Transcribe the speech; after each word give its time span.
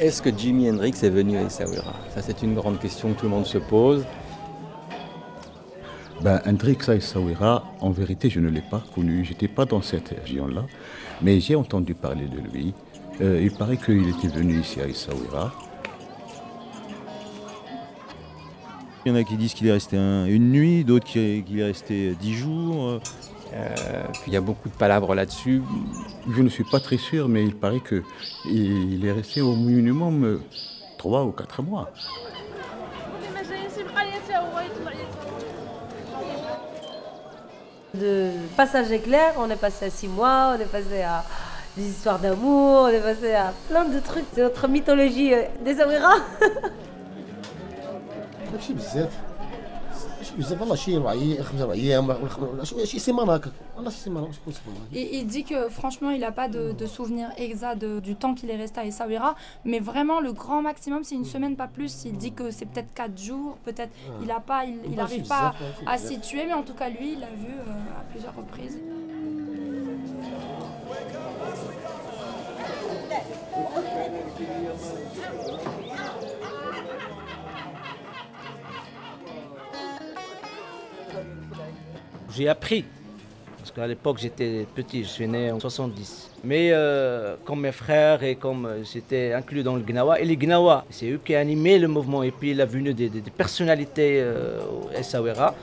Est-ce 0.00 0.22
que 0.22 0.30
Jimi 0.30 0.70
Hendrix 0.70 0.94
est 1.02 1.10
venu 1.10 1.36
à 1.36 1.42
Essaouira 1.42 1.92
Ça, 2.14 2.22
c'est 2.22 2.42
une 2.42 2.54
grande 2.54 2.78
question 2.78 3.12
que 3.12 3.18
tout 3.20 3.26
le 3.26 3.30
monde 3.30 3.46
se 3.46 3.58
pose. 3.58 4.04
Ben, 6.20 6.40
Hendrix 6.46 6.78
à 6.86 6.94
Essaouira, 6.94 7.64
en 7.80 7.90
vérité, 7.90 8.30
je 8.30 8.38
ne 8.38 8.48
l'ai 8.48 8.60
pas 8.60 8.82
connu. 8.94 9.24
Je 9.24 9.30
n'étais 9.30 9.48
pas 9.48 9.64
dans 9.64 9.82
cette 9.82 10.08
région-là. 10.08 10.64
Mais 11.20 11.40
j'ai 11.40 11.56
entendu 11.56 11.94
parler 11.94 12.26
de 12.26 12.38
lui. 12.38 12.74
Euh, 13.20 13.40
il 13.42 13.50
paraît 13.50 13.76
qu'il 13.76 14.08
était 14.08 14.28
venu 14.28 14.60
ici 14.60 14.80
à 14.80 14.86
Essaouira. 14.86 15.52
Il 19.04 19.12
y 19.12 19.12
en 19.12 19.16
a 19.16 19.24
qui 19.24 19.36
disent 19.36 19.54
qu'il 19.54 19.66
est 19.66 19.72
resté 19.72 19.96
une 19.96 20.50
nuit, 20.52 20.84
d'autres 20.84 21.06
qu'il 21.06 21.58
est 21.58 21.64
resté 21.64 22.14
dix 22.20 22.34
jours. 22.34 23.00
Euh, 23.54 23.74
il 24.26 24.32
y 24.32 24.36
a 24.36 24.40
beaucoup 24.40 24.68
de 24.68 24.74
palabres 24.74 25.14
là-dessus. 25.14 25.62
Je 26.30 26.42
ne 26.42 26.48
suis 26.48 26.64
pas 26.64 26.80
très 26.80 26.98
sûr, 26.98 27.28
mais 27.28 27.44
il 27.44 27.56
paraît 27.56 27.80
qu'il 27.80 29.04
est 29.04 29.12
resté 29.12 29.40
au 29.40 29.54
minimum 29.54 30.24
euh, 30.24 30.40
trois 30.98 31.24
ou 31.24 31.32
quatre 31.32 31.62
mois. 31.62 31.90
De 37.94 38.30
passage 38.56 38.92
éclair, 38.92 39.32
on 39.38 39.48
est 39.50 39.56
passé 39.56 39.86
à 39.86 39.90
six 39.90 40.08
mois, 40.08 40.54
on 40.56 40.60
est 40.60 40.70
passé 40.70 41.00
à 41.00 41.24
des 41.76 41.88
histoires 41.88 42.18
d'amour, 42.18 42.82
on 42.82 42.88
est 42.88 43.00
passé 43.00 43.34
à 43.34 43.52
plein 43.68 43.86
de 43.86 43.98
trucs. 43.98 44.26
C'est 44.34 44.42
notre 44.42 44.68
mythologie 44.68 45.32
Et 54.92 55.18
il 55.18 55.26
dit 55.26 55.44
que 55.44 55.68
franchement, 55.68 56.10
il 56.10 56.20
n'a 56.20 56.32
pas 56.32 56.48
de, 56.48 56.72
de, 56.72 56.86
souvenir 56.86 57.30
exact 57.36 57.84
du 57.84 58.16
temps 58.16 58.34
qu'il 58.34 58.50
est 58.50 58.56
resté 58.56 58.80
à 58.80 58.84
Essaouira, 58.84 59.34
mais 59.64 59.80
vraiment 59.80 60.20
le 60.20 60.32
grand 60.32 60.62
maximum, 60.62 61.04
c'est 61.04 61.14
une 61.14 61.24
semaine, 61.24 61.56
pas 61.56 61.68
plus. 61.68 62.04
Il 62.04 62.16
dit 62.16 62.32
que 62.32 62.50
c'est 62.50 62.66
peut-être 62.66 62.92
quatre 62.94 63.18
jours, 63.20 63.56
peut-être. 63.64 63.92
Il 64.20 64.28
n'a 64.28 64.40
pas, 64.40 64.64
il 64.64 64.94
n'arrive 64.94 65.26
pas 65.26 65.54
à, 65.86 65.92
à 65.92 65.98
situer, 65.98 66.46
mais 66.46 66.54
en 66.54 66.62
tout 66.62 66.74
cas, 66.74 66.88
lui, 66.88 67.12
il 67.12 67.20
l'a 67.20 67.26
vu 67.26 67.52
euh, 67.52 67.98
à 67.98 68.02
plusieurs 68.10 68.34
reprises. 68.34 68.78
J'ai 82.38 82.48
appris, 82.48 82.84
parce 83.58 83.72
qu'à 83.72 83.84
l'époque 83.88 84.18
j'étais 84.20 84.64
petit, 84.72 85.02
je 85.02 85.08
suis 85.08 85.26
né 85.26 85.50
en 85.50 85.58
70. 85.58 86.30
Mais 86.44 86.70
euh, 86.70 87.34
comme 87.44 87.62
mes 87.62 87.72
frères 87.72 88.22
et 88.22 88.36
comme 88.36 88.64
euh, 88.64 88.84
j'étais 88.84 89.32
inclus 89.32 89.64
dans 89.64 89.74
le 89.74 89.82
Gnawa, 89.82 90.20
et 90.20 90.24
les 90.24 90.36
Gnawa, 90.36 90.84
c'est 90.88 91.10
eux 91.10 91.20
qui 91.24 91.34
animé 91.34 91.80
le 91.80 91.88
mouvement. 91.88 92.22
Et 92.22 92.30
puis 92.30 92.54
la 92.54 92.64
venue 92.64 92.94
des, 92.94 93.08
des, 93.08 93.22
personnalités 93.22 94.20
euh, 94.20 94.60
au 94.60 94.88
Essaouira. 94.96 95.56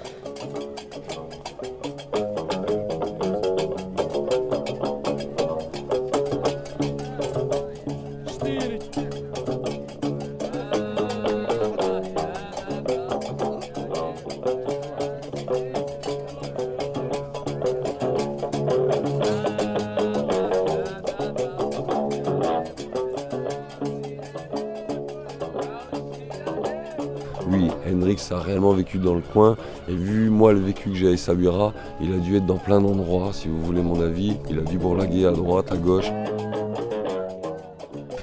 Hendrix 28.26 28.32
a 28.32 28.40
réellement 28.40 28.74
vécu 28.74 28.98
dans 28.98 29.14
le 29.14 29.22
coin. 29.22 29.58
Et 29.88 29.96
vu 29.96 30.30
moi 30.30 30.54
le 30.54 30.60
vécu 30.60 30.90
que 30.90 30.96
j'ai 30.96 31.08
à 31.08 31.12
Essaouira, 31.12 31.74
il 32.02 32.14
a 32.14 32.18
dû 32.18 32.38
être 32.38 32.46
dans 32.46 32.58
plein 32.58 32.82
d'endroits, 32.82 33.32
si 33.34 33.48
vous 33.48 33.62
voulez 33.62 33.82
mon 33.82 34.02
avis. 34.02 34.38
Il 34.50 34.60
a 34.60 34.62
dû 34.62 34.78
bourlaguer 34.78 35.26
à 35.26 35.32
droite, 35.32 35.72
à 35.72 35.78
gauche. 35.78 36.12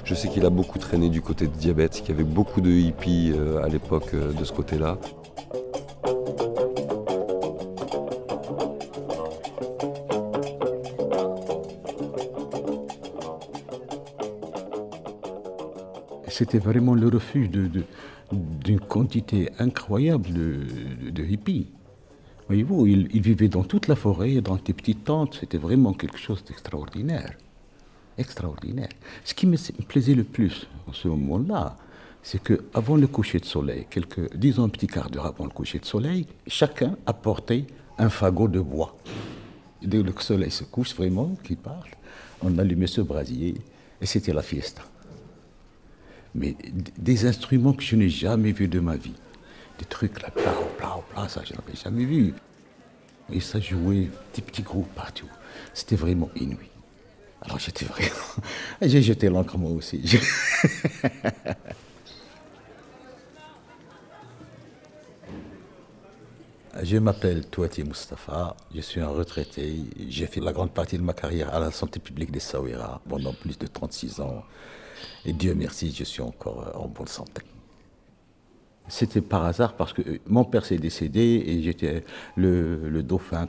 Je 0.03 0.15
sais 0.15 0.27
qu'il 0.27 0.45
a 0.45 0.49
beaucoup 0.49 0.79
traîné 0.79 1.09
du 1.09 1.21
côté 1.21 1.47
de 1.47 1.53
Diabète, 1.53 2.01
qu'il 2.01 2.09
y 2.09 2.11
avait 2.11 2.23
beaucoup 2.23 2.61
de 2.61 2.69
hippies 2.69 3.33
euh, 3.35 3.63
à 3.63 3.69
l'époque 3.69 4.13
euh, 4.13 4.33
de 4.33 4.43
ce 4.43 4.51
côté-là. 4.51 4.97
C'était 16.43 16.59
vraiment 16.59 16.93
le 16.93 17.07
refuge 17.07 17.49
d'une 17.51 18.79
quantité 18.81 19.49
incroyable 19.59 20.27
de, 20.33 21.23
hippies. 21.23 21.67
Voyez-vous, 22.47 22.85
ils, 22.85 23.21
vivaient 23.21 23.47
dans 23.47 23.63
toute 23.63 23.87
la 23.87 23.95
forêt, 23.95 24.41
dans 24.41 24.57
des 24.57 24.73
petites 24.73 25.05
tentes. 25.05 25.37
C'était 25.39 25.57
vraiment 25.57 25.93
quelque 25.93 26.17
chose 26.17 26.43
d'extraordinaire. 26.43 27.31
Extraordinaire. 28.17 28.89
Ce 29.23 29.33
qui 29.33 29.47
me 29.47 29.55
plaisait 29.83 30.15
le 30.15 30.25
plus 30.25 30.67
en 30.85 30.91
ce 30.91 31.07
moment-là, 31.07 31.77
c'est 32.21 32.43
qu'avant 32.43 32.97
le 32.97 33.07
coucher 33.07 33.39
de 33.39 33.45
soleil, 33.45 33.87
quelques, 33.89 34.35
disons 34.35 34.65
un 34.65 34.69
petit 34.69 34.87
quart 34.87 35.09
d'heure 35.09 35.27
avant 35.27 35.45
le 35.45 35.51
coucher 35.51 35.79
de 35.79 35.85
soleil, 35.85 36.27
chacun 36.45 36.97
apportait 37.05 37.67
un 37.97 38.09
fagot 38.09 38.49
de 38.49 38.59
bois. 38.59 38.97
Dès 39.81 39.99
que 39.99 40.07
le 40.07 40.13
soleil 40.19 40.51
se 40.51 40.65
couche 40.65 40.93
vraiment, 40.93 41.37
qui 41.41 41.55
parle, 41.55 41.91
on 42.41 42.57
allumait 42.57 42.87
ce 42.87 42.99
brasier 42.99 43.53
et 44.01 44.05
c'était 44.05 44.33
la 44.33 44.41
fiesta 44.41 44.83
mais 46.35 46.55
des 46.97 47.25
instruments 47.25 47.73
que 47.73 47.83
je 47.83 47.95
n'ai 47.95 48.09
jamais 48.09 48.51
vus 48.51 48.67
de 48.67 48.79
ma 48.79 48.95
vie. 48.95 49.15
Des 49.79 49.85
trucs 49.85 50.21
là, 50.21 50.29
pla, 50.29 50.53
pla, 50.77 50.99
pla, 51.13 51.29
ça 51.29 51.41
je 51.43 51.53
n'avais 51.53 51.75
jamais 51.75 52.05
vu. 52.05 52.33
Et 53.31 53.39
ça 53.39 53.59
jouait 53.59 54.09
des 54.35 54.41
petits 54.41 54.61
groupes 54.61 54.93
partout. 54.95 55.29
C'était 55.73 55.95
vraiment 55.95 56.29
inouï. 56.35 56.69
Alors 57.41 57.59
j'étais 57.59 57.85
vraiment... 57.85 58.09
J'ai 58.81 59.01
jeté 59.01 59.29
l'encre 59.29 59.57
moi 59.57 59.71
aussi. 59.71 60.01
Je 66.83 66.97
m'appelle 66.97 67.45
Touati 67.45 67.81
Mustafa, 67.85 68.57
je 68.75 68.81
suis 68.81 68.99
un 68.99 69.07
retraité. 69.07 69.73
J'ai 70.09 70.27
fait 70.27 70.41
la 70.41 70.51
grande 70.51 70.71
partie 70.71 70.97
de 70.97 71.01
ma 71.01 71.13
carrière 71.13 71.55
à 71.55 71.59
la 71.61 71.71
santé 71.71 72.01
publique 72.01 72.29
des 72.29 72.41
Saouira 72.41 72.99
pendant 73.07 73.31
plus 73.31 73.57
de 73.57 73.67
36 73.67 74.19
ans. 74.19 74.43
Et 75.25 75.31
Dieu 75.31 75.55
merci, 75.55 75.95
je 75.97 76.03
suis 76.03 76.21
encore 76.21 76.73
en 76.75 76.89
bonne 76.89 77.07
santé. 77.07 77.41
C'était 78.89 79.21
par 79.21 79.45
hasard 79.45 79.77
parce 79.77 79.93
que 79.93 80.01
mon 80.27 80.43
père 80.43 80.65
s'est 80.65 80.77
décédé 80.77 81.41
et 81.47 81.63
j'étais 81.63 82.03
le, 82.35 83.01
dauphin. 83.01 83.47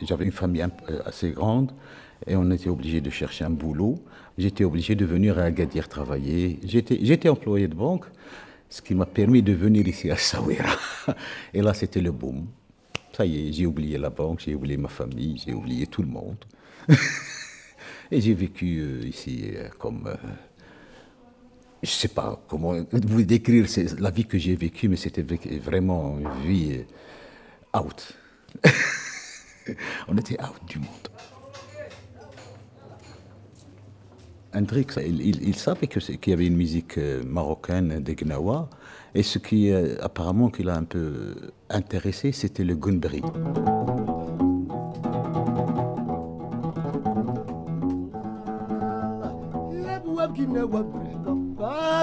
J'avais 0.00 0.24
une 0.24 0.32
famille 0.32 0.64
assez 1.04 1.32
grande 1.32 1.72
et 2.26 2.34
on 2.34 2.50
était 2.50 2.70
obligé 2.70 3.02
de 3.02 3.10
chercher 3.10 3.44
un 3.44 3.50
boulot. 3.50 4.02
J'étais 4.38 4.64
obligé 4.64 4.94
de 4.94 5.04
venir 5.04 5.38
à 5.38 5.42
Agadir 5.42 5.86
travailler. 5.86 6.58
J'étais 6.64 7.28
employé 7.28 7.68
de 7.68 7.74
banque, 7.74 8.06
ce 8.70 8.80
qui 8.80 8.94
m'a 8.94 9.04
permis 9.04 9.42
de 9.42 9.52
venir 9.52 9.86
ici 9.86 10.10
à 10.10 10.16
Saouira. 10.16 10.76
Et 11.52 11.60
là, 11.60 11.74
c'était 11.74 12.00
le 12.00 12.10
boom. 12.10 12.46
Ça 13.20 13.26
y 13.26 13.48
est, 13.48 13.52
j'ai 13.52 13.66
oublié 13.66 13.98
la 13.98 14.08
banque, 14.08 14.40
j'ai 14.40 14.54
oublié 14.54 14.78
ma 14.78 14.88
famille, 14.88 15.36
j'ai 15.44 15.52
oublié 15.52 15.86
tout 15.86 16.00
le 16.00 16.08
monde. 16.08 16.42
et 18.10 18.18
j'ai 18.18 18.32
vécu 18.32 18.78
euh, 18.78 19.06
ici 19.06 19.42
euh, 19.56 19.68
comme... 19.78 20.06
Euh, 20.06 20.16
je 21.82 21.90
ne 21.90 21.92
sais 21.92 22.08
pas 22.08 22.42
comment 22.48 22.82
vous 22.90 23.22
décrire 23.22 23.66
la 23.98 24.10
vie 24.10 24.24
que 24.24 24.38
j'ai 24.38 24.56
vécue, 24.56 24.88
mais 24.88 24.96
c'était 24.96 25.20
vraiment 25.58 26.18
une 26.18 26.48
vie 26.48 26.86
out. 27.78 28.16
On 30.08 30.16
était 30.16 30.42
out 30.42 30.66
du 30.66 30.78
monde. 30.78 31.08
Hendrix, 34.54 34.86
il, 34.96 35.20
il, 35.20 35.46
il 35.46 35.56
savait 35.56 35.88
qu'il 35.88 36.30
y 36.30 36.32
avait 36.32 36.46
une 36.46 36.56
musique 36.56 36.96
marocaine 36.96 38.00
des 38.00 38.14
Gnawa, 38.14 38.70
et 39.13 39.23
ce 39.23 39.39
qui 39.39 39.71
apparemment 40.01 40.49
qui 40.49 40.63
l'a 40.63 40.75
un 40.75 40.83
peu 40.83 41.35
intéressé, 41.69 42.31
c'était 42.31 42.63
le 42.63 42.75
gunbri. 42.75 43.21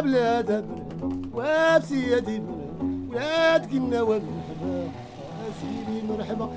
بلاد 0.02 0.64
وبسيدي 1.34 2.43
ولاد 3.10 3.66
كنا 3.66 4.20
سيدي 5.60 6.02
مرحبا 6.08 6.49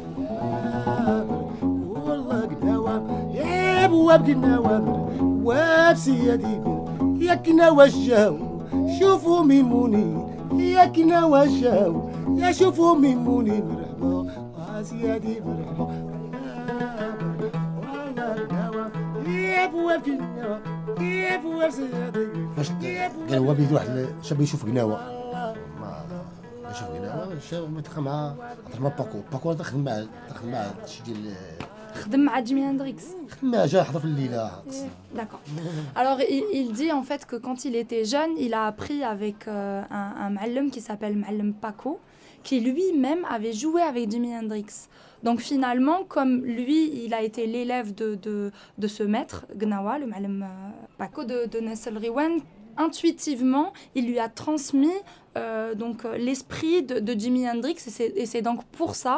والله 1.87 2.41
قناوة 2.41 2.95
يا 3.33 3.87
بواب 3.87 4.25
قناوة 4.25 5.09
وبسيدي 5.21 6.61
يا 7.19 7.35
كنا 7.35 7.69
وجهو 7.69 8.37
شوفوا 8.99 9.43
ميموني 9.43 10.25
يا 10.60 10.84
كنا 10.86 11.24
وجهو 11.24 12.10
يا 12.36 12.52
شوفوا 12.52 12.94
ميموني 12.94 13.62
مرحبا 13.62 14.82
سيدي 14.82 15.40
مرحبا 15.40 16.10
فاش 22.56 22.70
قال 23.30 23.38
هو 23.38 23.54
بيدي 23.54 23.74
واحد 23.74 24.06
شاب 24.22 24.40
يشوف 24.40 24.66
قناوة. 24.66 24.96
ما 25.80 26.04
يشوف 26.70 26.88
قناوة 26.88 27.38
شاب 27.50 27.72
ما 27.72 27.82
مع 27.96 28.34
مع 28.80 28.88
باكو. 28.88 29.18
باكو 29.32 29.52
تخدم 29.52 29.84
معاه 29.84 30.06
تخدم 30.28 30.50
معاه 30.50 30.70
شي 30.86 31.02
ديال 31.02 31.34
D'accord. 35.14 35.40
Alors, 35.94 36.20
il, 36.20 36.44
il, 36.52 36.72
dit 36.72 36.92
en 36.92 37.02
fait 37.02 37.26
que 37.26 37.36
quand 37.36 37.64
il 37.64 37.76
était 37.76 38.04
jeune, 38.04 38.30
il 38.38 38.54
a 38.54 38.66
appris 38.66 39.02
avec 39.02 39.48
euh, 39.48 39.82
un, 39.90 40.36
un 40.36 40.68
qui 40.70 40.80
s'appelle 40.80 41.16
Ma'allem 41.16 41.52
Paco, 41.54 41.98
qui 42.42 42.60
lui-même 42.60 43.24
avait 43.28 43.52
joué 43.52 43.82
avec 43.82 44.10
Jimi 44.10 44.36
Hendrix. 44.36 44.88
Donc 45.22 45.40
finalement, 45.40 46.04
comme 46.08 46.42
lui, 46.44 47.04
il 47.04 47.12
a 47.12 47.22
été 47.22 47.46
l'élève 47.46 47.94
de, 47.94 48.14
de, 48.14 48.50
de, 48.78 48.86
ce 48.88 49.02
maître, 49.02 49.46
Gnawa, 49.54 49.98
le 49.98 50.06
Ma'allem 50.06 50.42
euh, 50.42 50.70
Paco 50.96 51.24
de, 51.24 51.46
de 51.46 51.58
Nessel 51.60 51.98
intuitivement, 52.79 53.67
il 53.97 54.03
lui 54.09 54.19
a 54.19 54.29
transmis 54.29 54.97
euh, 55.37 55.75
donc 55.75 55.97
euh, 56.05 56.17
l'esprit 56.17 56.83
de, 56.83 56.95
de 56.99 57.13
Jimi 57.21 57.41
Hendrix 57.49 57.77
et 57.87 57.93
c'est- 57.97 58.13
et 58.21 58.25
c'est 58.31 58.41
donc 58.49 58.59
pour 58.77 58.91
ça 59.03 59.15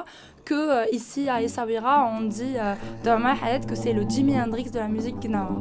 que 0.49 0.55
euh, 0.55 0.85
ici 0.99 1.21
à 1.29 1.41
Essaouira 1.45 1.95
on 2.17 2.21
dit 2.39 2.55
euh, 2.57 2.73
dans 3.03 3.19
ma 3.19 3.35
tête 3.35 3.65
que 3.69 3.75
c'est 3.81 3.93
le 3.99 4.03
Jimi 4.13 4.33
Hendrix 4.41 4.67
de 4.75 4.79
la 4.79 4.87
musique 4.87 5.19
Gnawa. 5.23 5.55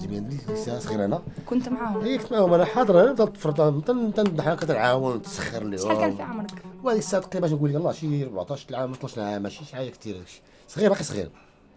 جيمي 0.00 0.18
هندريكس 0.18 0.50
الساعه 0.50 0.78
صغيره 0.78 1.04
انا 1.04 1.22
كنت 1.46 1.68
معاهم 1.68 2.00
هي 2.00 2.18
كنت 2.18 2.32
معاهم 2.32 2.52
انا 2.52 2.64
حاضر 2.64 3.02
انا 3.04 3.12
تفرض 3.24 3.84
تنضحك 4.14 4.58
كتعاون 4.58 5.22
تسخر 5.22 5.64
لهم 5.64 5.76
شحال 5.76 5.98
كان 6.00 6.16
في 6.16 6.22
عمرك؟ 6.22 6.50
وهذيك 6.84 7.02
الساعه 7.02 7.22
تقريبا 7.22 7.48
نقول 7.48 7.70
لك 7.70 7.76
الله 7.76 7.92
شي 7.92 8.24
14 8.24 8.76
عام 8.76 8.92
13 8.92 9.20
عام 9.22 9.42
ماشي 9.42 9.64
شي 9.64 9.76
حاجه 9.76 9.88
كثير 9.88 10.16
هادشي 10.16 10.40
صغير 10.68 10.90
باقي 10.90 11.04
صغير 11.04 11.30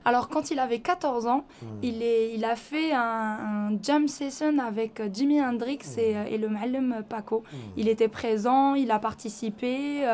Alors, 0.05 0.29
quand 0.29 0.51
il 0.51 0.59
avait 0.59 0.79
14 0.79 1.27
ans, 1.27 1.45
il, 1.83 2.45
a 2.45 2.57
fait 2.57 2.93
un, 2.93 3.71
jam 3.83 4.09
session 4.09 4.59
avec 4.59 5.03
Jimi 5.13 5.41
Hendrix 5.43 5.81
et, 5.99 6.39
le 6.39 6.49
Malem 6.49 7.03
Paco. 7.09 7.43
Il 7.77 7.89
était 7.89 8.09
présent, 8.09 8.75
il 8.75 8.91
a 8.91 8.99
participé. 8.99 10.07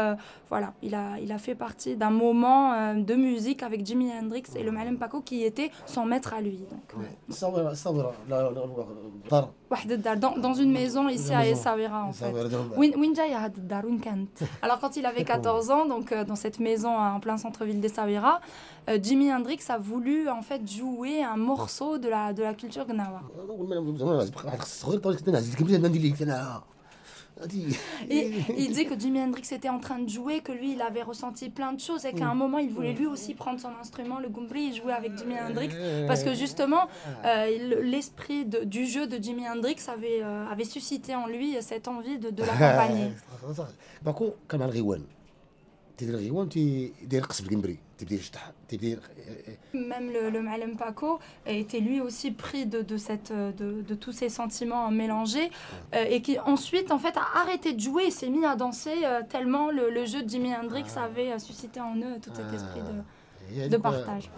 Voilà, 0.49 0.73
il 0.83 0.95
a, 0.95 1.39
fait 1.39 1.55
partie 1.55 1.97
d'un 1.97 2.11
moment 2.11 2.95
de 2.95 3.15
musique 3.15 3.63
avec 3.63 3.85
Jimi 3.85 4.11
Hendrix 4.13 4.45
et 4.57 4.63
le 4.63 4.71
Malem 4.71 4.99
Paco 4.99 5.21
qui 5.21 5.45
était 5.45 5.71
son 5.87 6.05
maître 6.05 6.35
à 6.35 6.41
lui 6.41 6.61
dans, 10.37 10.55
une 10.55 10.73
maison 10.73 11.09
ici 11.09 11.33
à 11.33 11.47
Essaouira 11.47 12.05
en 12.05 12.13
fait. 12.13 12.33
Alors 14.63 14.79
quand 14.81 14.97
il 14.97 15.07
avait 15.07 15.25
14 15.25 15.71
ans, 15.71 15.87
donc 15.87 16.13
dans 16.13 16.37
cette 16.37 16.61
maison 16.61 16.97
en 16.97 17.21
plein 17.21 17.37
centre-ville 17.37 17.81
d'Essaouira, 17.81 18.41
euh, 18.91 18.99
Jimi 19.03 19.33
Hendrix 19.33 19.61
a 19.69 19.79
voulu 19.79 20.29
en 20.29 20.43
fait 20.43 20.69
jouer 20.71 21.23
un 21.23 21.37
morceau 21.37 21.99
de 21.99 22.09
la, 22.09 22.33
de 22.33 22.43
la 22.43 22.55
culture 22.55 22.87
gnawa 22.87 23.23
il, 27.51 28.73
dit 28.73 28.87
que 28.87 28.99
Jimi 28.99 29.21
Hendrix 29.21 29.49
était 29.53 29.69
en 29.69 29.79
train 29.79 29.99
de 29.99 30.09
jouer, 30.09 30.41
que 30.41 30.53
lui, 30.53 30.73
il 30.73 30.83
avait 30.83 31.03
ressenti 31.03 31.51
plein 31.51 31.73
de 31.73 31.81
choses 31.81 32.05
et 32.07 32.13
qu'à 32.13 32.29
un 32.29 32.35
moment, 32.35 32.59
il 32.59 32.71
voulait 32.71 32.93
lui 32.93 33.07
aussi 33.07 33.35
prendre 33.35 33.61
son 33.61 33.71
instrument, 33.81 34.21
le 34.21 34.29
gumbri, 34.29 34.69
et 34.69 34.73
jouer 34.73 34.93
avec 34.93 35.17
Jimi 35.19 35.35
Hendrix. 35.39 35.71
Parce 36.07 36.23
que 36.23 36.35
justement, 36.35 36.89
euh, 37.25 37.81
l'esprit 37.83 38.45
du 38.45 38.87
jeu 38.87 39.07
de 39.07 39.23
Jimi 39.23 39.49
Hendrix 39.49 39.77
euh, 39.89 40.47
avait, 40.51 40.65
suscité 40.65 41.15
en 41.15 41.27
lui 41.27 41.57
cette 41.61 41.89
envie 41.89 42.19
de, 42.19 42.31
de 42.31 42.43
l'accompagner. 42.43 43.13
تيدير 45.98 46.16
الغيوان 46.16 46.50
تيدير 46.50 47.24
رقص 47.24 47.42
بالقنبري 47.42 47.78
تيبدا 47.98 48.16
يشطح 48.16 48.52
تيبدا 48.70 49.00
Même 49.74 50.12
le, 50.14 50.30
le 50.30 50.42
Malem 50.42 50.78
Paco 50.78 51.20
était 51.46 51.82
lui 51.82 52.00
aussi 52.02 52.32
pris 52.32 52.66
de, 52.66 52.82
de, 52.82 52.98
cette, 52.98 53.34
de, 53.34 53.82
de 53.82 53.96
tous 53.96 54.14
ces 54.14 54.30
sentiments 54.30 54.90
mélangés 54.92 55.50
euh, 55.94 56.06
et 56.10 56.22
qui 56.22 56.40
ensuite 56.40 56.92
en 56.92 57.00
fait 57.00 57.16
a 57.18 57.42
arrêté 57.42 57.74
de 57.74 57.80
jouer 57.82 58.04
et 58.06 58.12
s'est 58.12 58.30
mis 58.30 58.46
à 58.46 58.56
danser 58.56 58.98
euh, 59.04 59.22
tellement 59.30 59.70
le, 59.72 59.90
le 59.90 60.06
jeu 60.06 60.24
de 60.24 60.30
Jimi 60.30 60.56
Hendrix 60.56 60.86
avait 60.96 61.32
euh, 61.34 61.40
suscité 61.40 61.82
en 61.82 61.96
eux 61.98 62.16
tout 62.24 62.32
cet 62.34 62.52
esprit 62.54 62.82
de, 62.90 63.68
de 63.68 63.78
partage. 63.78 64.30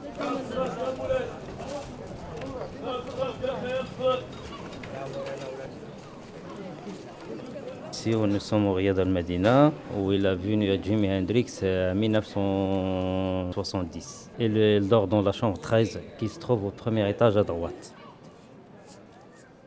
Ici, 7.99 8.11
nous 8.11 8.41
sommes 8.41 8.67
au 8.67 8.75
Riyad 8.75 8.99
al-Medina, 8.99 9.73
où 9.97 10.13
il 10.13 10.27
a 10.27 10.35
vu 10.35 10.55
Jimi 10.83 11.11
Hendrix 11.11 11.47
euh, 11.63 11.93
en 11.93 11.95
1970. 11.95 14.33
Il, 14.39 14.87
dort 14.87 15.09
dans 15.09 15.23
la 15.23 15.33
chambre 15.33 15.59
13, 15.59 16.01
qui 16.19 16.29
se 16.29 16.39
trouve 16.39 16.67
au 16.67 16.71
premier 16.71 17.09
étage 17.09 17.39
à 17.39 17.43
droite. 17.43 17.95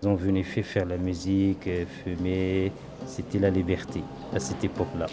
Ils 0.03 0.09
ont 0.09 0.13
venu 0.13 0.43
faire 0.43 0.85
la 0.85 0.97
musique, 0.97 1.67
fumer. 2.03 2.71
C'était 3.07 3.39
la 3.39 3.49
liberté 3.49 4.03
à 4.31 4.39
cette 4.39 4.63
époque-là. 4.63 5.07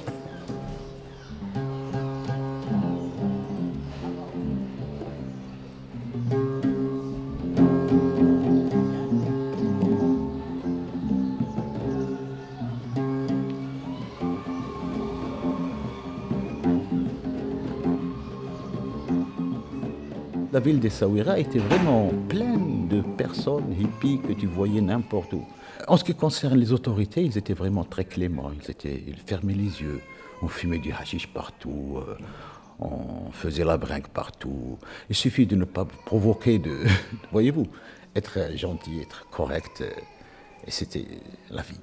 La 20.57 20.61
ville 20.61 20.81
d'Essaouira 20.81 21.39
était 21.39 21.59
vraiment 21.59 22.09
pleine 22.31 22.89
de 22.89 23.03
personnes 23.03 23.75
hippies 23.79 24.19
que 24.27 24.33
tu 24.33 24.47
voyais 24.47 24.81
n'importe 24.81 25.35
où. 25.35 25.45
En 25.87 25.99
ce 25.99 26.05
qui 26.05 26.15
concerne 26.15 26.57
les 26.59 26.73
autorités, 26.73 27.23
ils 27.23 27.37
étaient 27.37 27.53
vraiment 27.53 27.85
très 27.85 28.07
cléments. 28.07 28.51
Ils, 28.59 28.71
étaient, 28.71 29.03
ils 29.07 29.19
fermaient 29.19 29.53
les 29.53 29.83
yeux. 29.83 30.01
On 30.41 30.49
fumait 30.49 30.79
du 30.79 30.93
hashish 30.95 31.27
partout. 31.27 31.99
euh, 31.99 32.17
on 32.81 33.31
faisait 33.33 33.65
la 33.65 33.77
brinque 33.77 34.09
partout. 34.09 34.79
Il 35.11 35.15
suffit 35.15 35.45
de 35.45 35.57
ne 35.57 35.67
pas 35.67 35.85
provoquer 35.85 36.59
de... 36.59 36.79
Voyez-vous, 37.33 37.67
être 38.15 38.39
gentil, 38.57 39.01
être 39.03 39.27
correct. 39.31 39.83
euh, 39.83 39.91
Et 40.67 40.71
c'était 40.71 41.05
la 41.51 41.61
vie. 41.61 41.81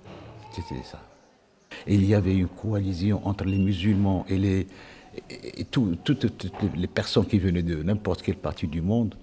C'était 0.51 0.81
ça. 0.83 0.99
Et 1.85 1.93
il 1.93 2.05
y 2.05 2.15
avait 2.15 2.35
une 2.35 2.47
coalition 2.47 3.21
entre 3.27 3.43
les 3.45 3.59
musulmans 3.59 4.25
et 4.27 4.39
les 4.39 4.65
et, 5.29 5.61
et 5.61 5.65
tout- 5.65 5.97
toutes, 6.03 6.25
les 6.75 6.87
personnes 6.87 7.25
qui 7.25 7.39
venaient 7.39 7.63
de 7.63 7.81
n'importe 7.83 8.21
quelle 8.21 8.35
partie 8.37 8.67
du 8.67 8.81
monde. 8.81 9.15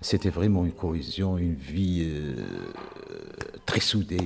C'était 0.00 0.30
vraiment 0.30 0.64
une 0.64 0.72
cohésion, 0.72 1.38
une 1.38 1.54
vie 1.54 2.08
euh, 2.10 2.34
très 3.66 3.78
soudée. 3.78 4.18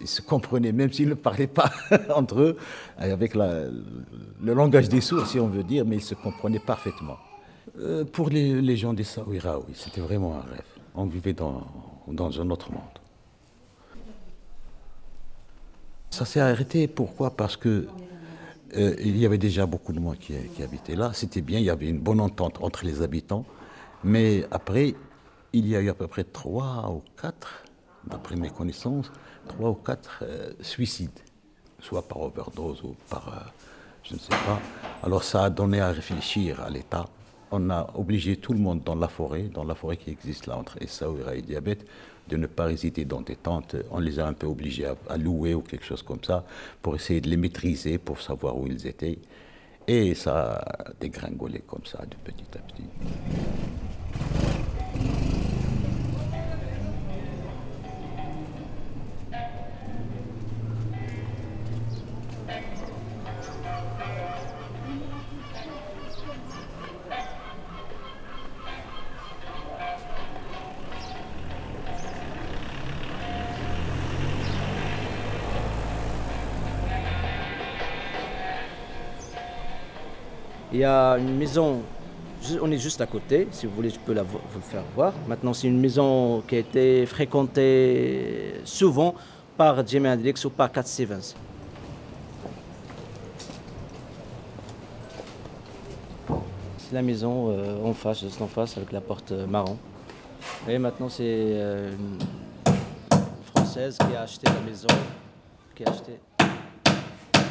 Ils 0.00 0.06
se 0.06 0.20
comprenaient, 0.20 0.72
même 0.72 0.92
s'ils 0.92 1.08
ne 1.08 1.14
parlaient 1.14 1.46
pas 1.46 1.72
entre 2.14 2.40
eux, 2.40 2.58
avec 2.98 3.34
le 3.34 3.72
langage 4.42 4.90
des 4.90 5.00
sourds, 5.00 5.26
si 5.26 5.40
on 5.40 5.48
veut 5.48 5.62
dire, 5.62 5.86
mais 5.86 5.96
ils 5.96 6.02
se 6.02 6.14
comprenaient 6.14 6.58
parfaitement. 6.58 7.16
Euh, 7.78 8.04
pour 8.04 8.28
les, 8.28 8.76
gens 8.76 8.92
des 8.92 9.04
Saouira, 9.04 9.58
oui, 9.58 9.72
c'était 9.74 10.02
vraiment 10.02 10.36
un 10.36 10.42
rêve. 10.42 10.62
On 10.94 11.06
vivait 11.06 11.32
dans 11.32 12.40
un 12.40 12.50
autre 12.50 12.70
monde. 12.70 12.82
Ça 16.14 16.24
s'est 16.24 16.38
arrêté, 16.38 16.86
pourquoi? 16.86 17.30
Parce 17.36 17.56
que 17.56 17.88
euh, 18.76 18.94
il 18.98 19.16
y 19.16 19.26
avait 19.26 19.38
déjà 19.38 19.66
beaucoup 19.66 19.92
de 19.92 20.00
monde 20.00 20.18
qui, 20.18 20.34
qui 20.54 20.62
habitait 20.62 20.96
là. 20.96 21.12
C'était 21.12 21.40
bien, 21.40 21.58
il 21.58 21.64
y 21.64 21.70
avait 21.70 21.88
une 21.88 22.00
bonne 22.00 22.20
entente 22.20 22.58
entre 22.60 22.84
les 22.84 23.02
habitants. 23.02 23.44
Mais 24.02 24.46
après, 24.50 24.94
il 25.52 25.66
y 25.68 25.76
a 25.76 25.80
eu 25.80 25.88
à 25.88 25.94
peu 25.94 26.06
près 26.06 26.24
trois 26.24 26.90
ou 26.90 27.02
quatre, 27.20 27.64
d'après 28.06 28.36
mes 28.36 28.50
connaissances, 28.50 29.10
trois 29.48 29.70
ou 29.70 29.74
quatre 29.74 30.20
euh, 30.22 30.52
suicides, 30.60 31.20
soit 31.80 32.06
par 32.06 32.20
overdose 32.20 32.82
ou 32.82 32.94
par, 33.08 33.28
euh, 33.28 33.50
je 34.02 34.14
ne 34.14 34.18
sais 34.18 34.28
pas. 34.30 34.60
Alors 35.02 35.22
ça 35.24 35.44
a 35.44 35.50
donné 35.50 35.80
à 35.80 35.90
réfléchir 35.90 36.60
à 36.60 36.70
l'État. 36.70 37.06
On 37.56 37.70
a 37.70 37.88
obligé 37.94 38.34
tout 38.36 38.52
le 38.52 38.58
monde 38.58 38.82
dans 38.82 38.96
la 38.96 39.06
forêt, 39.06 39.44
dans 39.44 39.62
la 39.62 39.76
forêt 39.76 39.96
qui 39.96 40.10
existe 40.10 40.48
là 40.48 40.56
entre 40.56 40.82
Essaouira 40.82 41.36
et 41.36 41.42
Diabète, 41.42 41.86
de 42.28 42.36
ne 42.36 42.48
pas 42.48 42.64
résider 42.64 43.04
dans 43.04 43.20
des 43.20 43.36
tentes. 43.36 43.76
On 43.92 44.00
les 44.00 44.18
a 44.18 44.26
un 44.26 44.32
peu 44.32 44.48
obligés 44.48 44.86
à, 44.86 44.96
à 45.08 45.16
louer 45.16 45.54
ou 45.54 45.60
quelque 45.60 45.84
chose 45.84 46.02
comme 46.02 46.24
ça 46.24 46.44
pour 46.82 46.96
essayer 46.96 47.20
de 47.20 47.28
les 47.28 47.36
maîtriser, 47.36 47.98
pour 47.98 48.20
savoir 48.20 48.58
où 48.58 48.66
ils 48.66 48.88
étaient. 48.88 49.18
Et 49.86 50.14
ça 50.16 50.54
a 50.56 50.92
dégringolé 51.00 51.60
comme 51.60 51.84
ça 51.84 52.04
de 52.04 52.16
petit 52.24 52.44
à 52.54 52.58
petit. 52.58 52.88
Il 80.74 80.80
y 80.80 80.84
a 80.84 81.18
une 81.18 81.36
maison, 81.36 81.82
on 82.60 82.68
est 82.72 82.78
juste 82.78 83.00
à 83.00 83.06
côté, 83.06 83.46
si 83.52 83.64
vous 83.64 83.76
voulez, 83.76 83.90
je 83.90 83.98
peux 84.00 84.12
la, 84.12 84.24
vous 84.24 84.40
le 84.56 84.60
faire 84.60 84.82
voir. 84.96 85.12
Maintenant, 85.28 85.54
c'est 85.54 85.68
une 85.68 85.78
maison 85.78 86.42
qui 86.48 86.56
a 86.56 86.58
été 86.58 87.06
fréquentée 87.06 88.54
souvent 88.64 89.14
par 89.56 89.86
Jimi 89.86 90.08
Hendrix 90.08 90.34
ou 90.44 90.50
par 90.50 90.72
Cat 90.72 90.82
Stevens. 90.82 91.36
C'est 96.78 96.92
la 96.92 97.02
maison 97.02 97.50
euh, 97.50 97.84
en 97.84 97.94
face, 97.94 98.22
juste 98.22 98.42
en 98.42 98.48
face, 98.48 98.76
avec 98.76 98.90
la 98.90 99.00
porte 99.00 99.30
euh, 99.30 99.46
marron. 99.46 99.78
Et 100.68 100.76
maintenant, 100.78 101.08
c'est 101.08 101.22
euh, 101.24 101.92
une 101.92 102.18
Française 103.54 103.96
qui 103.96 104.16
a 104.16 104.22
acheté 104.22 104.48
la 104.48 104.60
maison, 104.68 104.88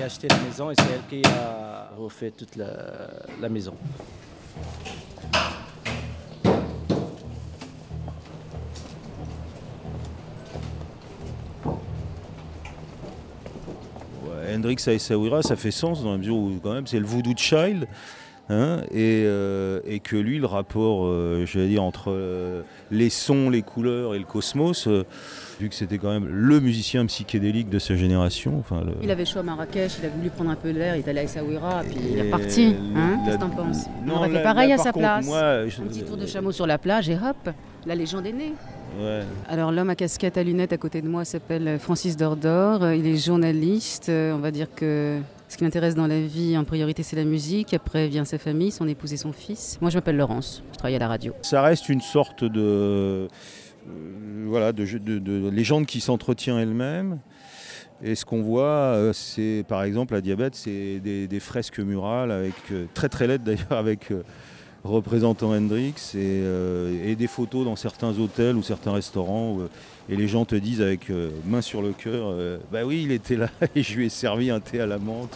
a 0.03 0.05
acheté 0.07 0.27
la 0.27 0.38
maison 0.39 0.69
et 0.69 0.75
c'est 0.75 0.83
elle 0.83 1.22
qui 1.22 1.25
a 1.27 1.89
refait 1.98 2.31
toute 2.31 2.57
la, 2.57 3.50
maison. 3.50 3.74
Hendrix 14.53 14.75
à 14.88 15.00
ça 15.41 15.55
fait 15.55 15.72
sens 15.72 16.03
dans 16.03 16.12
la 16.12 16.17
mesure 16.17 16.36
où 16.36 16.60
quand 16.62 16.74
même 16.74 16.86
c'est 16.86 17.00
le 17.00 17.05
voodoo 17.05 17.33
child. 17.38 17.88
Hein, 18.50 18.81
et, 18.91 19.23
euh, 19.25 19.79
et 19.85 20.00
que 20.00 20.15
lui, 20.15 20.39
le 20.39 20.45
rapport, 20.45 21.05
euh, 21.05 21.45
j'allais 21.45 21.67
dire, 21.69 21.83
entre 21.83 22.12
euh, 22.12 22.62
les 22.91 23.09
sons, 23.09 23.50
les 23.50 23.62
couleurs 23.62 24.15
et 24.15 24.19
le 24.19 24.25
cosmos, 24.25 24.88
euh, 24.88 25.03
vu 25.59 25.69
que 25.69 25.75
c'était 25.75 25.97
quand 25.97 26.09
même 26.12 26.27
le 26.27 26.59
musicien 26.59 27.05
psychédélique 27.05 27.69
de 27.69 27.79
sa 27.79 27.95
génération. 27.95 28.57
Enfin, 28.59 28.81
le- 28.85 28.93
Il 29.01 29.12
avait 29.12 29.25
chaud 29.25 29.39
à 29.39 29.43
Marrakech, 29.43 29.93
il 30.00 30.05
a 30.05 30.09
voulu 30.09 30.29
prendre 30.29 30.50
un 30.51 30.55
peu 30.55 30.69
l'air, 30.71 30.95
il 30.95 31.00
est 31.00 31.07
allé 31.07 31.19
à 31.19 31.23
Essaouira, 31.23 31.81
puis 31.83 31.95
il 32.12 32.19
est 32.19 32.23
le- 32.23 32.33
Hein 32.33 33.19
Qu'est-ce 33.25 33.35
que 33.38 33.41
t'en 33.41 33.50
penses? 33.50 33.85
On 34.05 34.12
aurait 34.12 34.29
fait 34.29 34.43
pareil 34.43 34.71
à 34.73 34.77
sa 34.77 34.91
contre, 34.91 35.00
place. 35.00 35.25
moi, 35.25 35.67
je- 35.67 35.81
Un 35.81 35.85
petit 35.85 36.03
tour 36.03 36.17
de 36.17 36.25
chameau 36.25 36.51
sur 36.51 36.67
la 36.67 36.77
plage 36.77 37.09
et 37.09 37.15
hop, 37.15 37.50
la 37.85 37.95
légende 37.95 38.25
est 38.25 38.33
née. 38.33 38.53
Ouais. 39.01 39.21
Alors 39.50 39.71
l'homme 39.71 39.89
à 39.89 39.95
casquette 39.95 40.38
à 40.38 40.43
lunettes 40.43 40.71
à 40.73 40.77
côté 40.77 41.01
de 41.01 41.07
moi 41.07 41.25
s'appelle 41.25 41.77
Francis 41.79 42.15
Dordor, 42.15 42.91
il 42.91 43.07
est 43.07 43.17
journaliste, 43.17 44.09
on 44.09 44.38
va 44.38 44.51
dire 44.51 44.67
que 44.75 45.17
ce 45.53 45.57
qui 45.60 45.63
l'intéresse 45.65 45.93
dans 45.93 46.07
la 46.07 46.19
vie 46.19 46.57
en 46.57 46.63
priorité 46.63 47.03
c'est 47.03 47.15
la 47.15 47.25
musique, 47.25 47.75
après 47.75 48.07
vient 48.07 48.25
sa 48.25 48.39
famille, 48.39 48.72
son 48.72 48.88
épouse 48.88 49.13
et 49.13 49.17
son 49.17 49.31
fils. 49.31 49.77
Moi 49.81 49.91
je 49.91 49.98
m'appelle 49.98 50.17
Laurence, 50.17 50.63
je 50.72 50.77
travaille 50.79 50.95
à 50.95 51.00
la 51.00 51.07
radio. 51.07 51.33
Ça 51.43 51.62
reste 51.62 51.89
une 51.89 52.01
sorte 52.01 52.43
de, 52.43 52.60
euh, 52.60 53.27
voilà, 54.48 54.72
de, 54.74 55.50
légende 55.50 55.86
qui 55.86 56.01
s'entretient 56.01 56.57
elle-même. 56.57 57.19
Et 58.01 58.15
ce 58.15 58.25
qu'on 58.25 58.41
voit, 58.41 58.63
euh, 58.63 59.13
c'est 59.13 59.63
par 59.67 59.83
exemple 59.83 60.15
à 60.15 60.22
Diabète, 60.22 60.55
c'est 60.55 61.00
des, 61.00 61.39
fresques 61.39 61.79
murales 61.79 62.31
avec 62.31 62.55
euh, 62.72 62.88
très 62.95 63.07
très 63.07 63.27
laides 63.27 63.43
d'ailleurs 63.43 63.74
avec 63.74 64.12
représentant 64.83 65.51
Hendrix 65.51 65.93
et, 66.13 66.41
euh, 66.43 67.09
et 67.09 67.15
des 67.15 67.27
photos 67.27 67.65
dans 67.65 67.75
certains 67.75 68.17
hôtels 68.19 68.55
ou 68.57 68.63
certains 68.63 68.91
restaurants 68.91 69.59
euh, 69.59 69.69
et 70.09 70.15
les 70.17 70.27
gens 70.27 70.43
te 70.43 70.55
disent 70.55 70.81
avec 70.81 71.09
euh, 71.09 71.29
main 71.45 71.61
sur 71.61 71.81
le 71.81 71.93
cœur, 71.93 72.35
bah 72.71 72.83
oui, 72.85 73.03
il 73.03 73.11
était 73.11 73.37
là 73.37 73.49
et 73.75 73.83
je 73.83 73.95
lui 73.95 74.07
ai 74.07 74.09
servi 74.09 74.49
un 74.49 74.59
thé 74.59 74.81
à 74.81 74.85
la 74.85 74.97
menthe. 74.97 75.33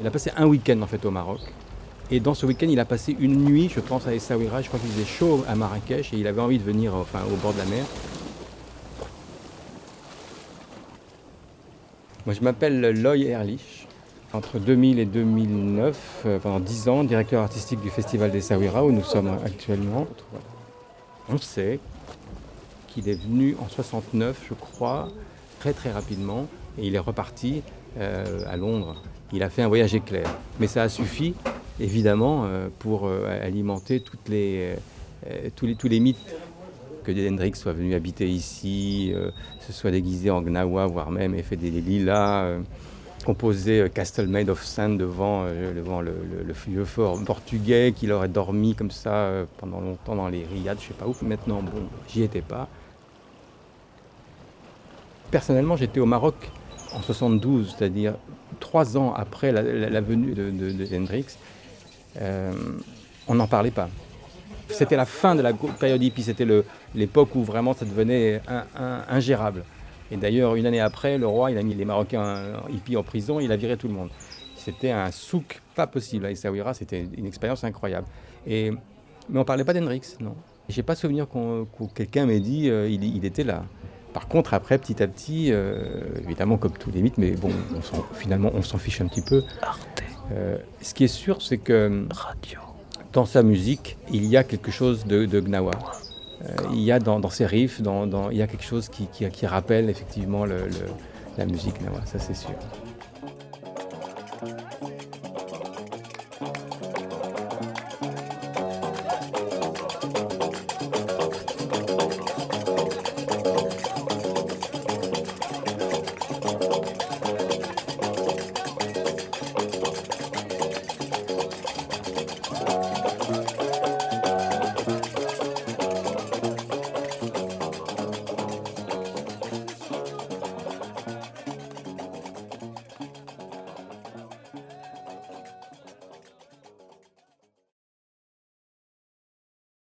Il 0.00 0.06
a 0.06 0.10
passé 0.10 0.30
un 0.36 0.46
week-end 0.46 0.80
en 0.82 0.86
fait 0.86 1.04
au 1.04 1.10
Maroc. 1.10 1.40
Et 2.10 2.20
dans 2.20 2.34
ce 2.34 2.46
week-end, 2.46 2.68
il 2.70 2.80
a 2.80 2.84
passé 2.84 3.16
une 3.20 3.44
nuit, 3.44 3.70
je 3.74 3.80
pense, 3.80 4.06
à 4.06 4.14
Essaouira. 4.14 4.62
Je 4.62 4.68
crois 4.68 4.80
qu'il 4.80 4.88
faisait 4.90 5.04
chaud 5.04 5.44
à 5.46 5.54
Marrakech 5.54 6.14
et 6.14 6.16
il 6.16 6.26
avait 6.26 6.40
envie 6.40 6.58
de 6.58 6.62
venir 6.62 6.94
enfin, 6.94 7.20
au 7.30 7.36
bord 7.36 7.52
de 7.52 7.58
la 7.58 7.66
mer. 7.66 7.84
Moi, 12.28 12.34
je 12.34 12.44
m'appelle 12.44 12.82
Loy 13.00 13.24
Erlich. 13.24 13.88
Entre 14.34 14.58
2000 14.58 14.98
et 14.98 15.06
2009, 15.06 16.24
euh, 16.26 16.38
pendant 16.38 16.60
10 16.60 16.88
ans, 16.90 17.02
directeur 17.02 17.40
artistique 17.40 17.80
du 17.80 17.88
Festival 17.88 18.30
d'Essaouira, 18.30 18.84
où 18.84 18.92
nous 18.92 19.02
sommes 19.02 19.38
actuellement. 19.46 20.06
On 21.30 21.38
sait 21.38 21.80
qu'il 22.86 23.08
est 23.08 23.18
venu 23.18 23.56
en 23.62 23.68
69, 23.70 24.44
je 24.46 24.52
crois, 24.52 25.08
très 25.58 25.72
très 25.72 25.90
rapidement, 25.90 26.48
et 26.76 26.86
il 26.86 26.94
est 26.94 26.98
reparti 26.98 27.62
euh, 27.98 28.42
à 28.46 28.58
Londres. 28.58 29.02
Il 29.32 29.42
a 29.42 29.48
fait 29.48 29.62
un 29.62 29.68
voyage 29.68 29.94
éclair. 29.94 30.28
Mais 30.60 30.66
ça 30.66 30.82
a 30.82 30.90
suffi, 30.90 31.32
évidemment, 31.80 32.44
euh, 32.44 32.68
pour 32.78 33.06
euh, 33.06 33.42
alimenter 33.42 34.04
les, 34.28 34.74
tous, 35.56 35.64
les, 35.64 35.76
tous 35.76 35.88
les 35.88 35.98
mythes 35.98 36.36
que 37.04 37.28
Hendrix 37.28 37.52
soit 37.54 37.72
venu 37.72 37.94
habiter 37.94 38.28
ici, 38.28 39.12
euh, 39.14 39.30
se 39.60 39.72
soit 39.72 39.90
déguisé 39.90 40.30
en 40.30 40.42
gnawa, 40.42 40.86
voire 40.86 41.10
même 41.10 41.34
ait 41.34 41.42
fait 41.42 41.56
des 41.56 41.70
lilas, 41.70 42.44
euh, 42.44 42.60
composé 43.24 43.80
euh, 43.80 43.88
Castle 43.88 44.26
Made 44.28 44.48
of 44.50 44.62
Sand 44.64 44.98
devant, 44.98 45.44
euh, 45.46 45.72
le, 45.72 45.82
le- 46.46 46.52
vieux 46.66 46.84
fort 46.84 47.22
portugais 47.24 47.92
qu'il 47.96 48.12
aurait 48.12 48.28
dormi 48.28 48.74
comme 48.74 48.90
ça 48.90 49.30
pendant 49.58 49.80
longtemps 49.80 50.16
dans 50.16 50.28
les 50.28 50.44
riades, 50.44 50.78
je 50.80 50.88
sais 50.88 50.94
pas 50.94 51.06
où. 51.06 51.14
Maintenant, 51.22 51.62
bon, 51.62 51.82
j'y 52.08 52.22
étais 52.22 52.42
pas. 52.42 52.68
Personnellement, 55.30 55.76
j'étais 55.76 56.00
au 56.00 56.06
Maroc 56.06 56.34
en 56.94 57.02
72, 57.02 57.74
c'est-à-dire 57.76 58.14
trois 58.60 58.96
ans 58.96 59.12
après 59.14 59.52
la, 59.52 60.00
venue 60.00 60.32
de, 60.34 60.50
de- 60.50 60.72
de 60.72 60.96
Hendrix. 60.96 61.26
On 63.28 63.34
n'en 63.34 63.46
parlait 63.46 63.70
pas. 63.70 63.88
C'était 64.68 64.96
la 64.96 65.04
fin 65.06 65.34
de 65.34 65.42
la 65.42 65.52
période 65.52 66.02
hippie, 66.02 66.22
c'était 66.22 66.46
l'époque 66.94 67.34
où 67.34 67.42
vraiment 67.42 67.72
ça 67.72 67.84
devenait 67.84 68.40
un- 68.48 68.64
un- 68.78 69.02
ingérable. 69.08 69.64
Et 70.10 70.16
d'ailleurs, 70.16 70.54
une 70.54 70.66
année 70.66 70.80
après, 70.80 71.18
le 71.18 71.26
roi, 71.26 71.50
il 71.50 71.58
a 71.58 71.62
mis 71.62 71.74
les 71.74 71.84
Marocains 71.84 72.22
euh, 72.24 72.56
hippies 72.70 72.96
en 72.96 73.02
prison, 73.02 73.40
il 73.40 73.50
a 73.52 73.56
viré 73.56 73.76
tout 73.76 73.88
le 73.88 73.94
monde. 73.94 74.10
C'était 74.56 74.90
un 74.90 75.10
souk 75.10 75.60
pas 75.74 75.86
possible 75.86 76.26
à 76.26 76.30
Essaouira, 76.30 76.74
c'était 76.74 77.06
une 77.16 77.26
expérience 77.26 77.64
incroyable. 77.64 78.06
Et, 78.46 78.70
mais 78.70 79.36
on 79.36 79.38
ne 79.40 79.44
parlait 79.44 79.64
pas 79.64 79.72
d'Hendrix, 79.74 80.16
non? 80.20 80.34
J'ai 80.68 80.82
pas 80.82 80.94
souvenir 80.94 81.28
qu'on- 81.28 81.66
que 81.78 81.84
quelqu'un 81.94 82.26
m'ait 82.26 82.40
dit 82.40 82.68
euh, 82.68 82.88
il, 82.88 83.02
il 83.04 83.24
était 83.24 83.44
là. 83.44 83.64
Par 84.12 84.28
contre, 84.28 84.52
après, 84.54 84.78
petit 84.78 85.02
à 85.02 85.06
petit, 85.08 85.48
euh, 85.52 86.02
évidemment, 86.24 86.56
comme 86.58 86.72
tous 86.72 86.90
les 86.90 87.00
mythes, 87.02 87.18
mais 87.18 87.32
bon, 87.32 87.50
on 87.74 88.14
finalement, 88.14 88.50
on 88.54 88.62
s'en 88.62 88.78
fiche 88.78 89.00
un 89.00 89.06
petit 89.06 89.22
peu. 89.22 89.42
Euh, 90.32 90.58
ce 90.82 90.92
qui 90.94 91.04
est 91.04 91.08
sûr, 91.08 91.40
c'est 91.42 91.58
que 91.58 92.06
dans 93.12 93.26
sa 93.26 93.42
musique, 93.42 93.96
il 94.12 94.26
y 94.26 94.36
a 94.36 94.44
quelque 94.44 94.70
chose 94.70 95.06
de, 95.06 95.26
Gnawa. 95.40 95.72
Euh, 96.42 96.54
il 96.72 96.80
y 96.80 96.92
a 96.92 96.98
dans, 96.98 97.30
ses 97.30 97.46
riffs, 97.46 97.80
dans, 97.80 98.30
il 98.30 98.36
y 98.36 98.42
a 98.42 98.46
quelque 98.46 98.64
chose 98.64 98.88
qui, 98.88 99.46
rappelle 99.46 99.90
effectivement 99.90 100.44
la 100.44 101.46
musique 101.46 101.80
Gnawa, 101.80 102.04
ça 102.06 102.18
c'est 102.18 102.36
sûr. 102.36 102.54